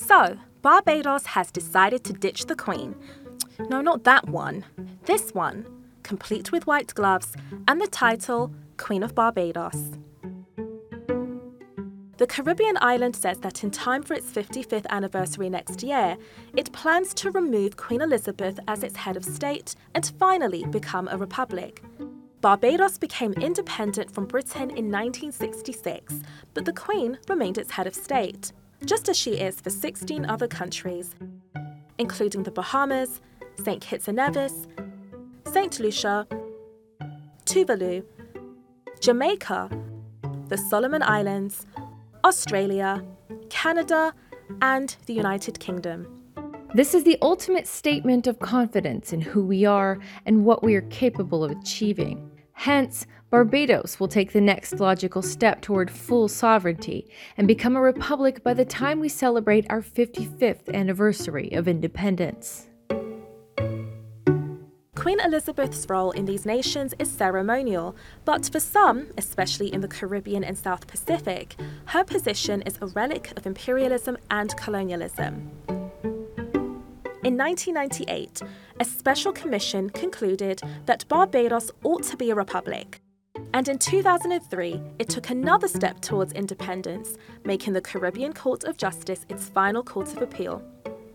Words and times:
So, 0.00 0.38
Barbados 0.62 1.26
has 1.26 1.50
decided 1.50 2.04
to 2.04 2.12
ditch 2.12 2.46
the 2.46 2.56
Queen. 2.56 2.96
No, 3.68 3.80
not 3.80 4.04
that 4.04 4.28
one. 4.28 4.64
This 5.04 5.32
one, 5.34 5.66
complete 6.02 6.50
with 6.50 6.66
white 6.66 6.94
gloves 6.94 7.36
and 7.68 7.80
the 7.80 7.86
title 7.86 8.52
Queen 8.78 9.02
of 9.02 9.14
Barbados. 9.14 9.98
The 12.16 12.26
Caribbean 12.26 12.76
island 12.80 13.14
says 13.14 13.38
that 13.40 13.62
in 13.62 13.70
time 13.70 14.02
for 14.02 14.14
its 14.14 14.30
55th 14.30 14.86
anniversary 14.88 15.48
next 15.48 15.82
year, 15.82 16.16
it 16.56 16.72
plans 16.72 17.14
to 17.14 17.30
remove 17.30 17.76
Queen 17.76 18.00
Elizabeth 18.00 18.58
as 18.68 18.82
its 18.82 18.96
head 18.96 19.16
of 19.16 19.24
state 19.24 19.74
and 19.94 20.12
finally 20.18 20.64
become 20.64 21.08
a 21.08 21.16
republic. 21.16 21.82
Barbados 22.40 22.96
became 22.98 23.32
independent 23.34 24.10
from 24.10 24.26
Britain 24.26 24.70
in 24.70 24.90
1966, 24.90 26.22
but 26.54 26.64
the 26.64 26.72
Queen 26.72 27.18
remained 27.28 27.58
its 27.58 27.72
head 27.72 27.86
of 27.86 27.94
state, 27.94 28.52
just 28.84 29.08
as 29.08 29.16
she 29.16 29.32
is 29.32 29.60
for 29.60 29.70
16 29.70 30.24
other 30.26 30.48
countries, 30.48 31.14
including 31.98 32.42
the 32.42 32.50
Bahamas, 32.50 33.20
St. 33.62 33.80
Kitts 33.80 34.08
and 34.08 34.16
Nevis, 34.16 34.66
St. 35.52 35.78
Lucia, 35.80 36.26
Tuvalu, 37.44 38.04
Jamaica, 39.00 39.70
the 40.48 40.56
Solomon 40.56 41.02
Islands, 41.02 41.66
Australia, 42.24 43.04
Canada, 43.48 44.14
and 44.62 44.96
the 45.06 45.14
United 45.14 45.58
Kingdom. 45.60 46.06
This 46.74 46.94
is 46.94 47.04
the 47.04 47.18
ultimate 47.20 47.66
statement 47.66 48.26
of 48.26 48.38
confidence 48.38 49.12
in 49.12 49.20
who 49.20 49.44
we 49.44 49.64
are 49.64 49.98
and 50.24 50.44
what 50.44 50.62
we 50.62 50.76
are 50.76 50.82
capable 50.82 51.42
of 51.42 51.50
achieving. 51.50 52.29
Hence, 52.60 53.06
Barbados 53.30 53.98
will 53.98 54.06
take 54.06 54.32
the 54.32 54.40
next 54.42 54.80
logical 54.80 55.22
step 55.22 55.62
toward 55.62 55.90
full 55.90 56.28
sovereignty 56.28 57.08
and 57.38 57.48
become 57.48 57.74
a 57.74 57.80
republic 57.80 58.44
by 58.44 58.52
the 58.52 58.66
time 58.66 59.00
we 59.00 59.08
celebrate 59.08 59.64
our 59.70 59.80
55th 59.80 60.70
anniversary 60.74 61.52
of 61.52 61.66
independence. 61.66 62.68
Queen 64.94 65.18
Elizabeth's 65.20 65.88
role 65.88 66.10
in 66.10 66.26
these 66.26 66.44
nations 66.44 66.92
is 66.98 67.10
ceremonial, 67.10 67.96
but 68.26 68.50
for 68.52 68.60
some, 68.60 69.06
especially 69.16 69.72
in 69.72 69.80
the 69.80 69.88
Caribbean 69.88 70.44
and 70.44 70.58
South 70.58 70.86
Pacific, 70.86 71.56
her 71.86 72.04
position 72.04 72.60
is 72.66 72.76
a 72.82 72.88
relic 72.88 73.32
of 73.38 73.46
imperialism 73.46 74.18
and 74.30 74.54
colonialism. 74.58 75.50
In 77.22 77.36
1998, 77.36 78.40
a 78.80 78.84
special 78.84 79.30
commission 79.30 79.90
concluded 79.90 80.62
that 80.86 81.06
Barbados 81.06 81.70
ought 81.84 82.02
to 82.04 82.16
be 82.16 82.30
a 82.30 82.34
republic. 82.34 83.02
And 83.52 83.68
in 83.68 83.78
2003, 83.78 84.80
it 84.98 85.10
took 85.10 85.28
another 85.28 85.68
step 85.68 86.00
towards 86.00 86.32
independence, 86.32 87.18
making 87.44 87.74
the 87.74 87.82
Caribbean 87.82 88.32
Court 88.32 88.64
of 88.64 88.78
Justice 88.78 89.26
its 89.28 89.50
final 89.50 89.82
court 89.82 90.16
of 90.16 90.22
appeal. 90.22 90.62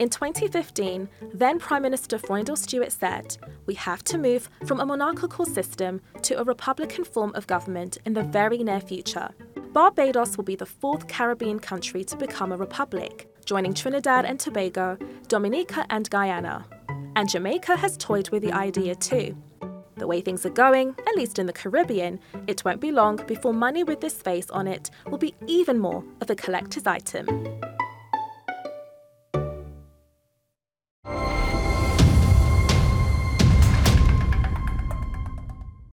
In 0.00 0.08
2015, 0.08 1.08
then 1.34 1.60
Prime 1.60 1.82
Minister 1.82 2.18
Freundel 2.18 2.58
Stuart 2.58 2.90
said, 2.90 3.36
We 3.66 3.74
have 3.74 4.02
to 4.04 4.18
move 4.18 4.50
from 4.66 4.80
a 4.80 4.86
monarchical 4.86 5.46
system 5.46 6.00
to 6.22 6.40
a 6.40 6.44
republican 6.44 7.04
form 7.04 7.32
of 7.36 7.46
government 7.46 7.98
in 8.04 8.14
the 8.14 8.24
very 8.24 8.58
near 8.64 8.80
future. 8.80 9.28
Barbados 9.72 10.36
will 10.36 10.44
be 10.44 10.56
the 10.56 10.66
fourth 10.66 11.06
Caribbean 11.06 11.60
country 11.60 12.02
to 12.04 12.16
become 12.16 12.50
a 12.50 12.56
republic, 12.56 13.31
joining 13.52 13.74
Trinidad 13.74 14.24
and 14.24 14.40
Tobago, 14.40 14.96
Dominica, 15.28 15.84
and 15.90 16.08
Guyana. 16.08 16.64
And 17.16 17.28
Jamaica 17.28 17.76
has 17.76 17.98
toyed 17.98 18.30
with 18.30 18.42
the 18.42 18.50
idea 18.50 18.94
too. 18.94 19.36
The 19.96 20.06
way 20.06 20.22
things 20.22 20.46
are 20.46 20.56
going, 20.64 20.94
at 21.06 21.16
least 21.16 21.38
in 21.38 21.44
the 21.44 21.52
Caribbean, 21.52 22.18
it 22.46 22.64
won't 22.64 22.80
be 22.80 22.90
long 22.90 23.16
before 23.26 23.52
money 23.52 23.84
with 23.84 24.00
this 24.00 24.14
face 24.22 24.48
on 24.48 24.66
it 24.66 24.90
will 25.04 25.18
be 25.18 25.34
even 25.46 25.78
more 25.78 26.02
of 26.22 26.30
a 26.30 26.34
collector's 26.34 26.86
item. 26.86 27.26